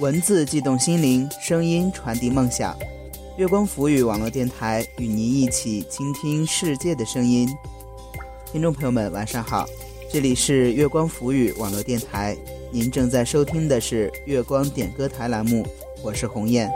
[0.00, 2.74] 文字悸动心灵，声音传递梦想。
[3.36, 7.46] 月光浮语网络电台与您一起倾听世界的声音。
[8.50, 9.66] 听众朋友们，晚上好，
[10.10, 12.34] 这里是月光浮语网络电台，
[12.72, 15.66] 您正在收听的是月光点歌台栏目，
[16.02, 16.70] 我是鸿雁。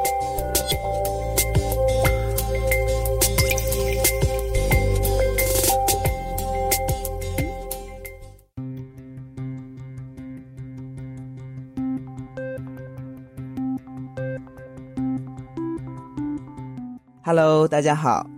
[17.26, 18.28] Hello，大家好。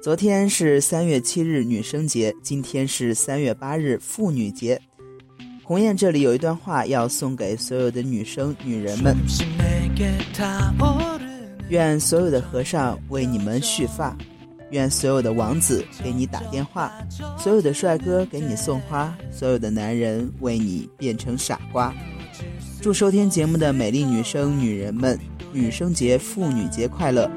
[0.00, 4.80] 昨天是三月七日女生节，今天是三月八日妇女节。
[5.64, 9.16] 鸿雁这里有一段话要送给所有的女生、女人们：
[11.70, 14.16] 愿所有的和尚为你们续发，
[14.70, 16.92] 愿所有的王子给你打电话，
[17.36, 21.92] 所有的帅哥给你送花，所有的男人为你变成傻瓜。
[22.80, 25.18] 祝收听节目的美丽女生、女人们，
[25.52, 27.28] 女生节、妇女节快乐！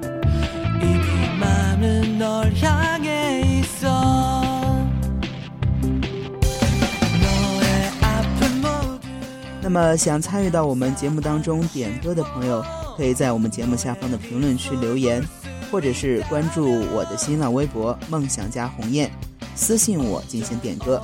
[9.61, 12.65] 那么，想参与到我们节目当中点歌的朋友，
[12.97, 15.23] 可以在我们节目下方的评论区留言，
[15.71, 19.11] 或者是关注我的新浪微博“梦想家鸿雁”，
[19.55, 20.99] 私信我进行点歌。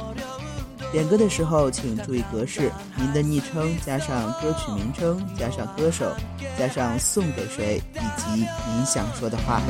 [0.91, 6.11] 点歌的时候，请注意格式：您的昵称加上歌曲名称，加上歌手，
[6.57, 9.61] 加上送给谁，以及您想说的话。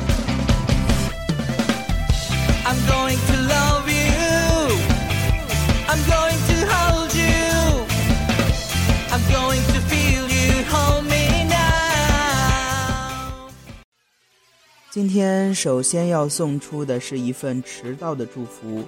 [2.68, 4.04] I'm going to love you.
[5.86, 7.86] I'm going to hold you.
[9.14, 10.50] I'm going to feel you.
[10.72, 13.50] Hold me now.
[14.90, 18.82] 今天首先要送出的是一份迟到的祝福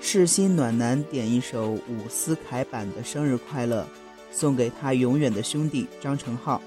[0.00, 3.86] 是心暖男点一首伍思凯版的生日快乐
[4.32, 6.60] 送给他永远的兄弟张成浩。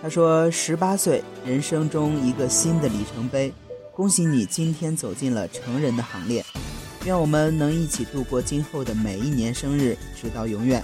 [0.00, 3.52] 他说十八岁人生中一个新的里程碑。
[3.98, 6.46] 恭喜你今天走进了成人的行列。
[7.04, 10.80] 愿我们能一起度过今后的每一年生日，直到永远。”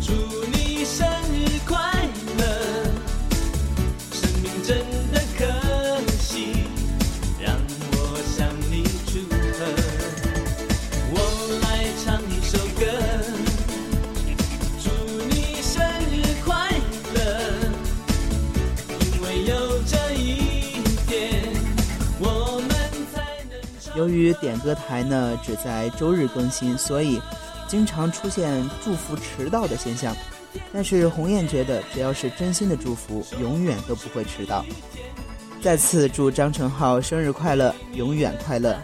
[0.00, 0.12] 祝
[0.50, 1.76] 你生日快
[2.38, 2.42] 乐。
[4.12, 4.78] 生命真
[24.14, 27.20] 于点歌台呢只在周日更新，所以
[27.66, 30.14] 经常出现祝福迟到的现象。
[30.72, 34.64] 但是鸿雁觉得，只要是真心的祝福，永远都不会迟到。
[35.60, 38.78] 再次祝张成浩生日快乐，永远快乐。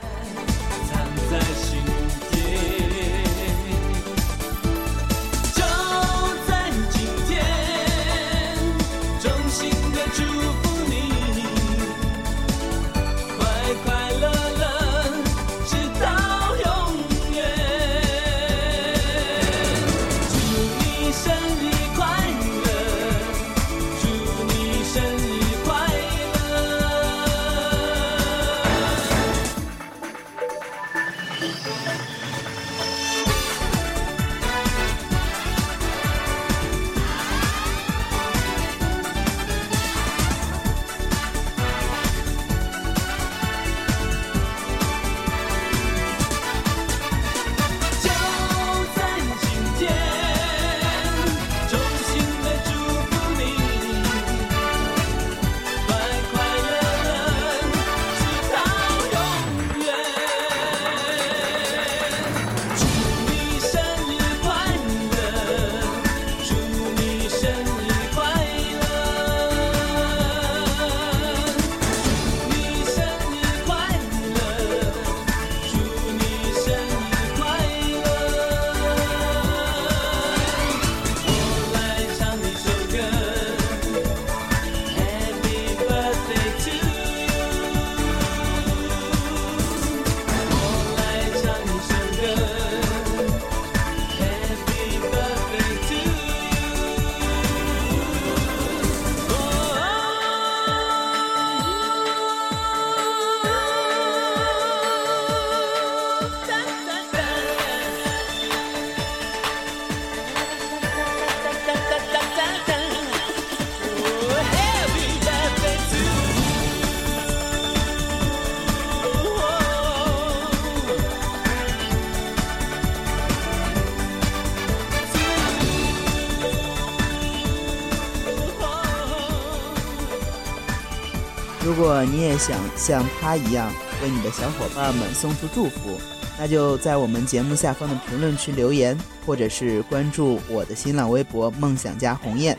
[131.81, 133.73] 如果你也想像他一样
[134.03, 135.99] 为你的小伙伴们送出祝福，
[136.39, 138.95] 那就在我们节目下方的评论区留言，
[139.25, 142.55] 或者是关注我的新浪微博“梦想家鸿雁”。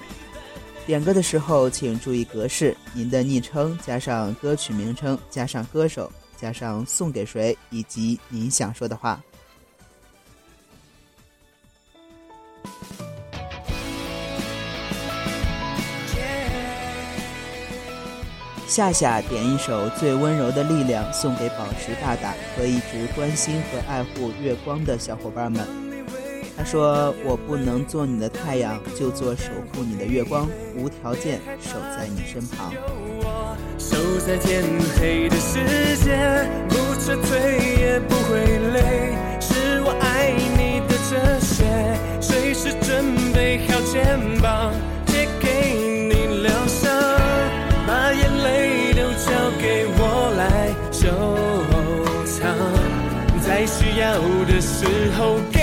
[0.87, 9.21] 点歌的时候请注意格式：您的昵称加上歌曲名称加上歌手加上送给谁以及您想说的话。
[18.71, 25.67] 夏夏点一首《最温柔的力量》送给宝石大大和一直关心和爱护月光的小伙伴们。
[26.55, 30.47] 他说：“我不能做你的太阳，就做守护你的月光，
[30.77, 32.71] 无条件守在你身旁。”
[33.77, 34.63] 守在天
[34.97, 38.39] 黑的世界，不撤退也不会
[38.71, 41.65] 累，是我爱你的哲学，
[42.21, 44.71] 随时准备好肩膀。
[45.07, 45.75] 借给
[46.07, 46.89] 你疗伤
[49.25, 49.29] 交
[49.59, 50.01] 给我
[50.35, 51.07] 来收
[52.25, 52.41] 藏，
[53.39, 54.85] 在需要的时
[55.17, 55.60] 候给。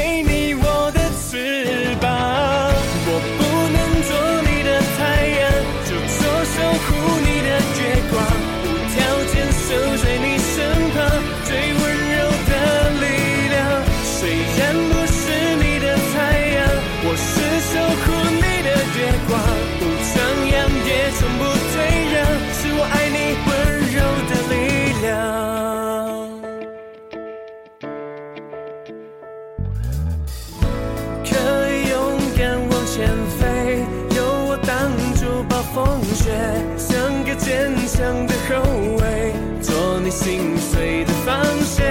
[37.98, 38.62] 想的后
[39.00, 41.84] 卫，做你心碎的防线，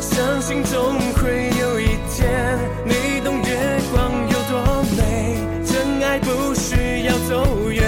[0.00, 7.80] 相信总会有一天，你懂月光有多美，真爱不需要走远，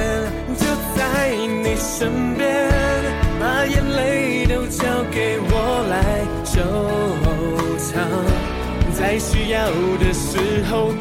[0.57, 1.35] 就在
[1.65, 2.71] 你身边，
[3.41, 6.61] 把眼泪都交给我来收
[7.77, 8.01] 藏，
[8.97, 9.69] 在需要
[9.99, 10.94] 的时候。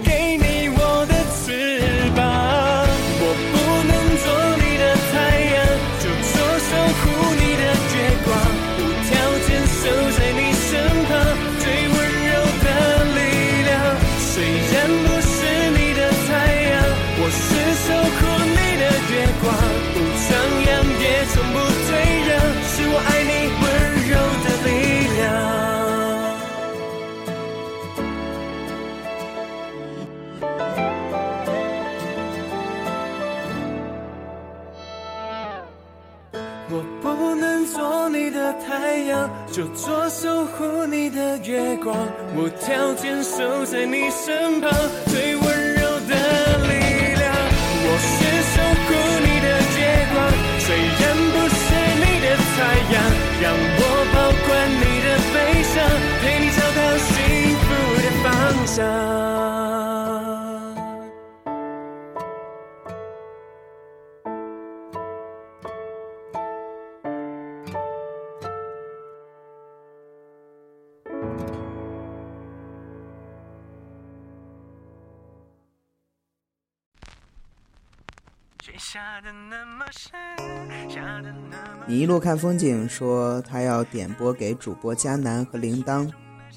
[81.88, 86.09] 你一路看风景，说他要点播给主播佳楠和铃铛。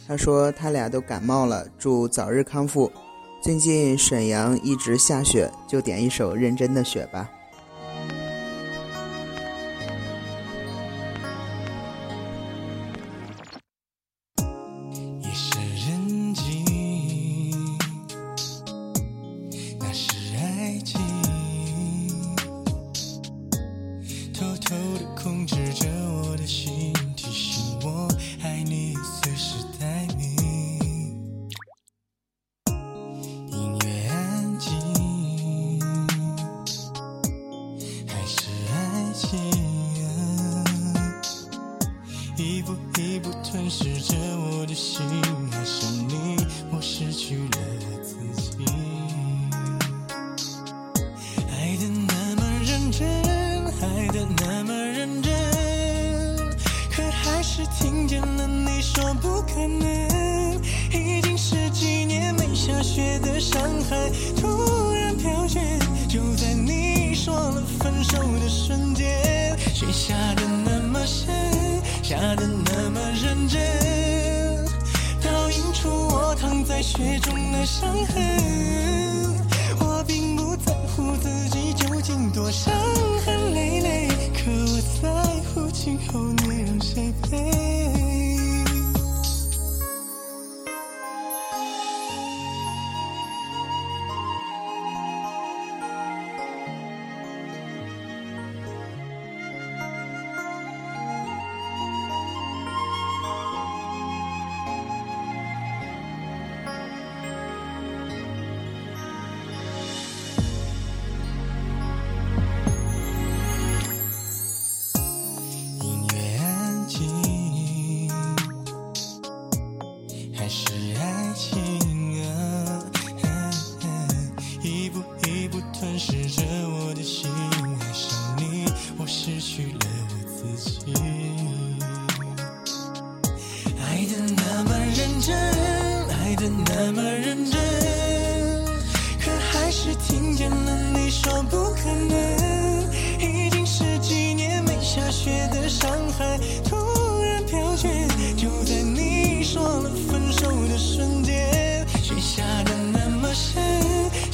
[0.06, 2.92] 他说他俩都感冒了，祝早日康复。
[3.42, 7.30] 最近沈阳一直下雪，就点一首《认真的雪》吧。
[42.38, 45.00] 一步一步吞噬着我的心，
[45.52, 46.36] 爱上你，
[46.70, 47.58] 我失去了
[48.02, 48.58] 自己。
[51.50, 53.08] 爱的那么认真，
[53.80, 55.32] 爱的那么认真，
[56.90, 60.60] 可还是听见了你说不可能。
[60.92, 64.10] 已经十几年没下雪的上海。
[64.38, 64.45] 突
[72.26, 73.60] 下的那么认真，
[75.22, 79.36] 倒映出我躺在雪中的伤痕。
[79.78, 82.74] 我并不在乎自己究竟多伤
[83.24, 85.08] 痕累累，可我在
[85.54, 88.05] 乎今后你让谁陪？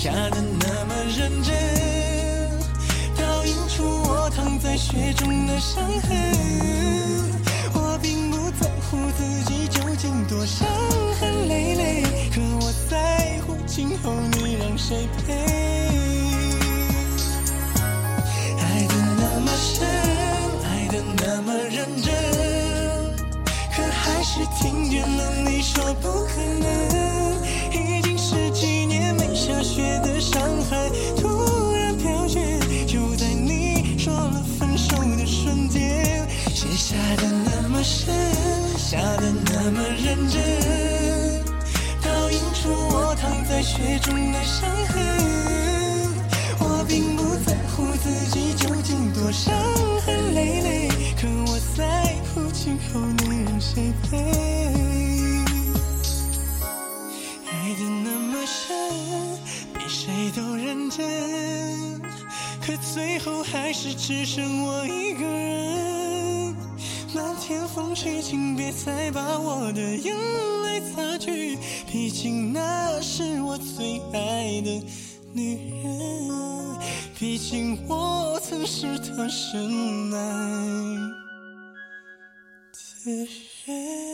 [0.02, 1.54] 下的那么认真，
[3.16, 6.11] 倒映出我躺在雪中的伤痕。
[7.73, 10.66] 我并不在乎自己究竟多伤
[11.21, 12.02] 痕累累，
[12.35, 15.35] 可我在乎今后你让谁陪。
[18.59, 19.87] 爱的那么深，
[20.64, 22.12] 爱的那么认真，
[23.71, 27.41] 可还是听见了你说不可能。
[29.62, 30.90] 雪的伤害，
[31.21, 32.40] 突然飘雪，
[32.87, 38.12] 就在你说了分手的瞬间，雪下的那么深，
[38.76, 41.42] 下的那么认真，
[42.02, 45.02] 倒映出我躺在雪中的伤痕。
[46.59, 49.54] 我并不在乎自己究竟多伤
[50.04, 50.88] 痕累累，
[51.21, 54.81] 可我在乎今后你让谁陪。
[60.04, 62.00] 谁都认真，
[62.61, 66.56] 可最后还是只剩我一个人。
[67.14, 70.12] 漫天风吹，请别再把我的眼
[70.64, 71.56] 泪擦去，
[71.87, 74.85] 毕竟那是我最爱的
[75.32, 75.54] 女
[75.85, 76.78] 人，
[77.16, 80.66] 毕竟我曾是她深爱
[83.04, 83.28] 的
[83.66, 84.12] 人。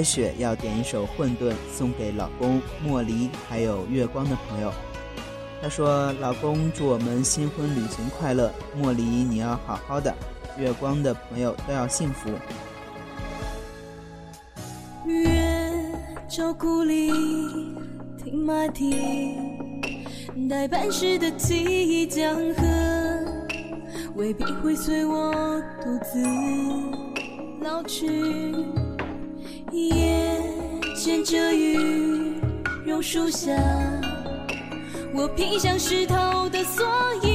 [0.00, 4.72] 白雪要点一首《混沌》送给老公莫离，还有月光的朋友。
[5.60, 8.50] 她说：“老公，祝我们新婚旅行快乐。
[8.74, 10.14] 莫离，你要好好的。
[10.56, 12.30] 月光的朋友都要幸福。”
[15.04, 15.30] 月
[16.26, 17.12] 照故里，
[18.24, 19.34] 听马蹄，
[20.48, 22.64] 待半世的记忆江河，
[24.14, 25.30] 未必会随我
[25.82, 26.24] 独自
[27.62, 28.79] 老去。
[29.88, 30.40] 夜
[30.94, 32.34] 间遮雨，
[32.84, 33.50] 榕树下，
[35.14, 36.84] 我披上湿透的蓑
[37.26, 37.29] 衣，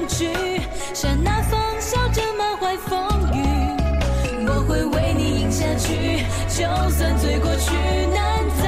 [0.00, 0.28] 着乡曲，
[0.94, 3.38] 山那方笑着满怀风雨。
[4.46, 7.72] 我会为你饮下去，就算醉过去
[8.14, 8.64] 难造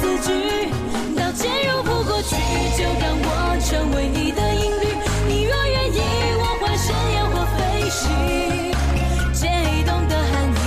[0.00, 0.70] 此句。
[1.16, 2.36] 刀剑如扑过去，
[2.76, 4.86] 就让我成为你的音律。
[5.28, 6.00] 你若愿意，
[6.38, 8.72] 我化身烟火飞行。
[9.32, 9.48] 解
[9.86, 10.58] 冻的寒意，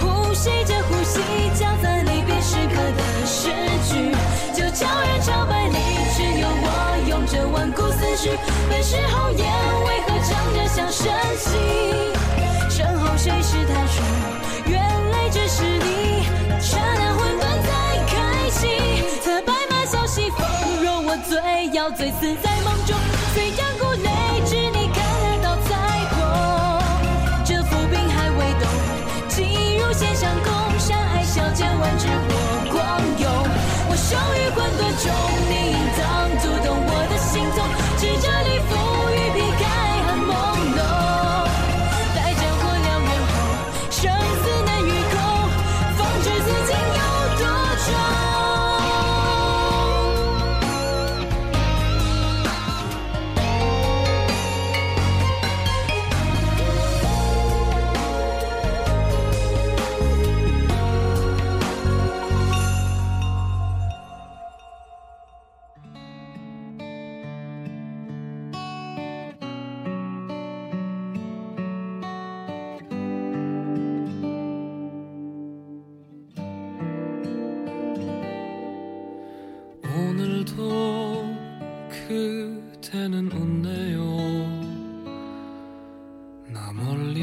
[0.00, 1.20] 呼吸着呼吸，
[1.58, 3.50] 交在离别时刻的诗
[3.88, 4.12] 句。
[4.54, 5.76] 就悄然朝百里，
[6.14, 6.66] 只有我
[7.08, 8.30] 用着万古思绪。
[22.02, 22.96] 醉，死在梦中。
[23.32, 24.10] 虽然苦累，
[24.44, 25.70] 只你看得到彩
[26.10, 26.18] 虹。
[27.44, 28.66] 这浮冰还未动，
[29.28, 32.34] 急如弦上弓，山海笑见万只火
[32.72, 32.80] 光
[33.20, 33.30] 涌。
[33.88, 35.06] 我生于混沌中，
[35.48, 35.61] 你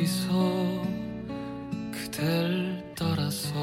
[0.09, 0.81] 서
[1.91, 3.53] 그댈 따라서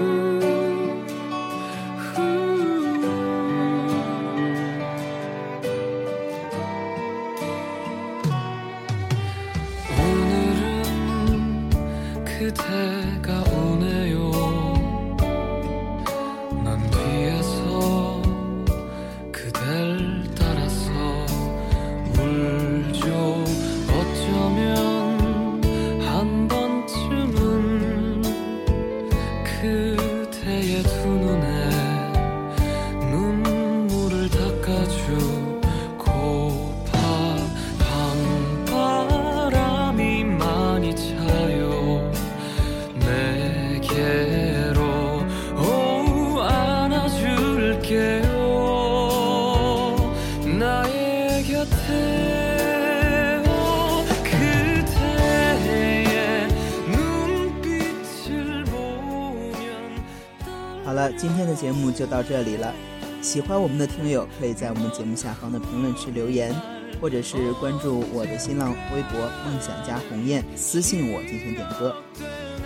[61.22, 62.74] 今天的节目就到这里了。
[63.20, 66.52] 喜欢我们的听友可以在我们节目下方的评论区留言，
[67.00, 71.94] 或者是关注我的新浪微博“梦想家鸿雁”，私信我进行点歌。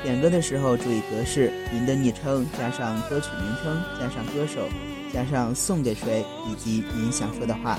[0.02, 4.66] 点歌的时候注意格式：您的昵称加上歌曲名称加上歌手
[5.12, 7.78] 加上送给谁以及您想说的话。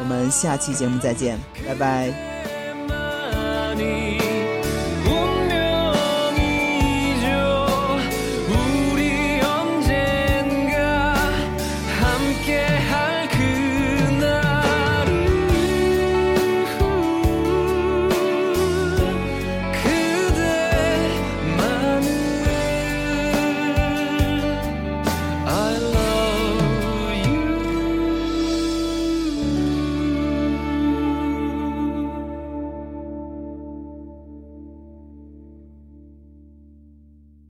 [0.00, 2.12] 我们下期节目再见，拜拜。